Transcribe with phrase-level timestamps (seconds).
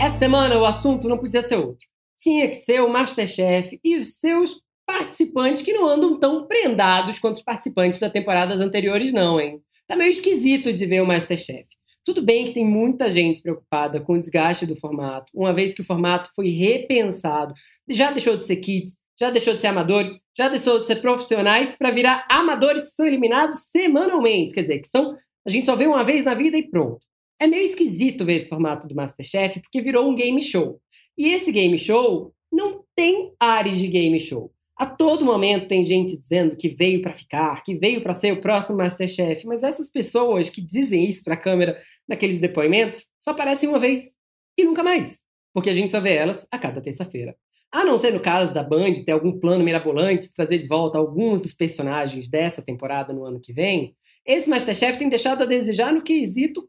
[0.00, 1.84] Essa semana o assunto não podia ser outro.
[2.16, 7.38] Tinha que ser o Masterchef e os seus participantes que não andam tão prendados quanto
[7.38, 9.60] os participantes da temporadas anteriores, não, hein?
[9.88, 11.66] Tá meio esquisito de ver o Masterchef.
[12.04, 15.80] Tudo bem que tem muita gente preocupada com o desgaste do formato, uma vez que
[15.80, 17.52] o formato foi repensado.
[17.88, 21.74] Já deixou de ser kids, já deixou de ser amadores, já deixou de ser profissionais
[21.76, 24.54] para virar amadores que são eliminados semanalmente.
[24.54, 25.16] Quer dizer, que são.
[25.44, 27.04] A gente só vê uma vez na vida e pronto.
[27.40, 30.80] É meio esquisito ver esse formato do Masterchef porque virou um game show.
[31.16, 34.52] E esse game show não tem ares de game show.
[34.76, 38.40] A todo momento tem gente dizendo que veio para ficar, que veio para ser o
[38.40, 43.68] próximo Masterchef, mas essas pessoas que dizem isso para a câmera naqueles depoimentos só aparecem
[43.68, 44.14] uma vez
[44.56, 47.36] e nunca mais, porque a gente só vê elas a cada terça-feira.
[47.70, 50.96] A não ser no caso da Band ter algum plano mirabolante de trazer de volta
[50.96, 53.94] alguns dos personagens dessa temporada no ano que vem,
[54.24, 56.64] esse Masterchef tem deixado a desejar no quesito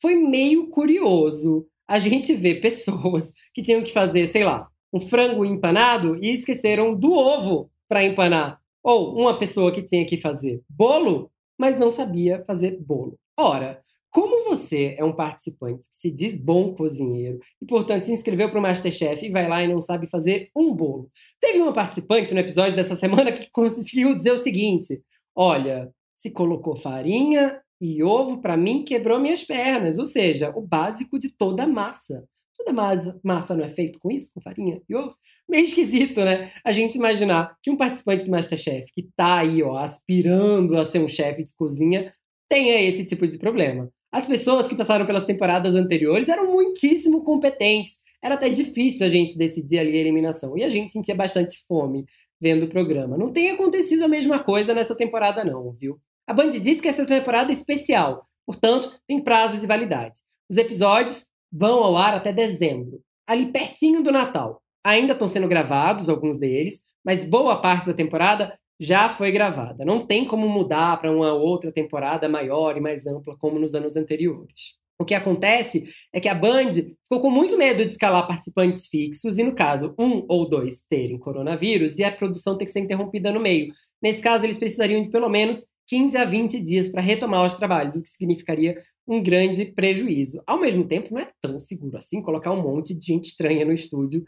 [0.00, 5.44] Foi meio curioso a gente ver pessoas que tinham que fazer, sei lá, um frango
[5.44, 8.60] empanado e esqueceram do ovo para empanar.
[8.82, 13.18] Ou uma pessoa que tinha que fazer bolo, mas não sabia fazer bolo.
[13.36, 13.82] Ora,
[14.16, 18.58] como você é um participante que se diz bom cozinheiro e, portanto, se inscreveu para
[18.58, 21.10] o Masterchef e vai lá e não sabe fazer um bolo?
[21.40, 25.02] Teve uma participante no episódio dessa semana que conseguiu dizer o seguinte:
[25.34, 29.98] Olha, se colocou farinha e ovo, para mim quebrou minhas pernas.
[29.98, 32.24] Ou seja, o básico de toda massa.
[32.56, 35.14] Toda massa, massa não é feito com isso, com farinha e ovo?
[35.48, 36.50] Meio esquisito, né?
[36.64, 40.98] A gente imaginar que um participante do Masterchef que tá aí, ó, aspirando a ser
[40.98, 42.12] um chefe de cozinha,
[42.48, 43.90] tenha esse tipo de problema.
[44.10, 47.98] As pessoas que passaram pelas temporadas anteriores eram muitíssimo competentes.
[48.22, 50.56] Era até difícil a gente decidir ali a eliminação.
[50.56, 52.06] E a gente sentia bastante fome
[52.40, 53.16] vendo o programa.
[53.18, 56.00] Não tem acontecido a mesma coisa nessa temporada, não, viu?
[56.26, 60.18] A Band diz que essa temporada é especial, portanto, tem prazo de validade.
[60.50, 64.60] Os episódios vão ao ar até dezembro, ali pertinho do Natal.
[64.84, 69.84] Ainda estão sendo gravados alguns deles, mas boa parte da temporada já foi gravada.
[69.84, 73.94] Não tem como mudar para uma outra temporada maior e mais ampla como nos anos
[73.94, 74.74] anteriores.
[74.98, 76.72] O que acontece é que a Band
[77.04, 81.18] ficou com muito medo de escalar participantes fixos e, no caso, um ou dois terem
[81.18, 83.72] coronavírus e a produção ter que ser interrompida no meio.
[84.02, 87.94] Nesse caso, eles precisariam de pelo menos 15 a 20 dias para retomar os trabalhos,
[87.94, 90.42] o que significaria um grande prejuízo.
[90.46, 93.72] Ao mesmo tempo, não é tão seguro assim colocar um monte de gente estranha no
[93.72, 94.24] estúdio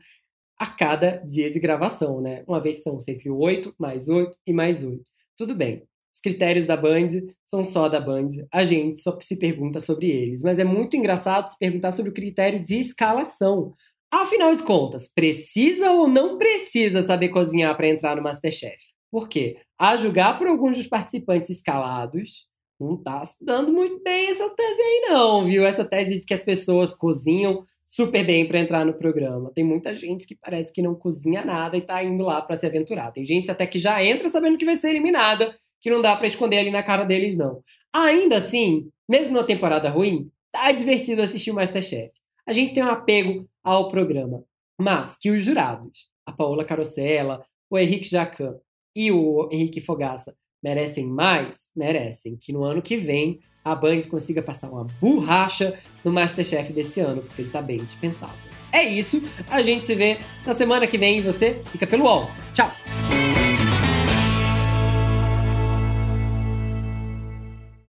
[0.59, 2.43] a cada dia de gravação, né?
[2.47, 5.05] Uma vez são sempre oito, mais oito e mais oito.
[5.37, 5.85] Tudo bem.
[6.13, 7.09] Os critérios da Band
[7.47, 8.31] são só da Band.
[8.53, 10.43] A gente só se pergunta sobre eles.
[10.43, 13.73] Mas é muito engraçado se perguntar sobre o critério de escalação.
[14.11, 18.79] Afinal de contas, precisa ou não precisa saber cozinhar para entrar no Masterchef?
[19.13, 19.59] Por quê?
[19.79, 22.49] A julgar por alguns dos participantes escalados,
[22.81, 25.65] não tá se dando muito bem essa tese aí, não, viu?
[25.65, 29.53] Essa tese de que as pessoas cozinham super bem para entrar no programa.
[29.55, 32.67] Tem muita gente que parece que não cozinha nada e tá indo lá para se
[32.67, 33.13] aventurar.
[33.13, 36.27] Tem gente até que já entra sabendo que vai ser eliminada, que não dá para
[36.27, 37.63] esconder ali na cara deles, não.
[37.93, 42.13] Ainda assim, mesmo numa temporada ruim, tá divertido assistir o Masterchef.
[42.47, 44.45] A gente tem um apego ao programa.
[44.81, 48.57] Mas que os jurados, a Paola Carosella, o Henrique Jacan
[48.99, 51.71] e o Henrique Fogaça merecem mais?
[51.77, 52.37] Merecem.
[52.37, 57.23] Que no ano que vem a Band consiga passar uma borracha no Masterchef desse ano,
[57.23, 58.37] porque ele tá bem dispensável.
[58.73, 62.29] É isso, a gente se vê na semana que vem e você fica pelo UOL.